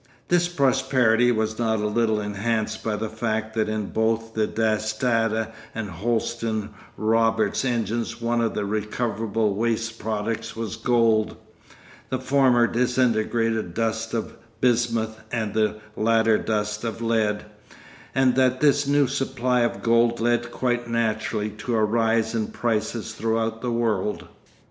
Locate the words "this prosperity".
0.29-1.31